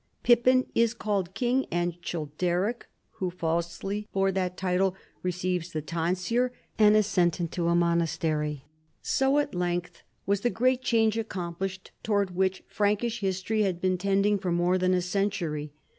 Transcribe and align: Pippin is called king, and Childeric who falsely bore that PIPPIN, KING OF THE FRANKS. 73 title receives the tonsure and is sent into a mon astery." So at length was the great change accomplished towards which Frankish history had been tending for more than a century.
Pippin 0.23 0.65
is 0.73 0.95
called 0.95 1.35
king, 1.35 1.67
and 1.71 2.01
Childeric 2.01 2.87
who 3.19 3.29
falsely 3.29 4.07
bore 4.11 4.31
that 4.31 4.57
PIPPIN, 4.57 4.69
KING 4.71 4.81
OF 4.87 4.93
THE 4.93 4.97
FRANKS. 4.97 5.37
73 5.37 5.47
title 5.51 5.51
receives 5.61 5.71
the 5.71 5.81
tonsure 5.83 6.51
and 6.79 6.95
is 6.97 7.05
sent 7.05 7.39
into 7.39 7.67
a 7.67 7.75
mon 7.75 7.99
astery." 8.01 8.61
So 9.03 9.37
at 9.37 9.53
length 9.53 10.01
was 10.25 10.41
the 10.41 10.49
great 10.49 10.81
change 10.81 11.19
accomplished 11.19 11.91
towards 12.01 12.31
which 12.31 12.63
Frankish 12.67 13.19
history 13.19 13.61
had 13.61 13.79
been 13.79 13.99
tending 13.99 14.39
for 14.39 14.51
more 14.51 14.79
than 14.79 14.95
a 14.95 15.03
century. 15.03 15.71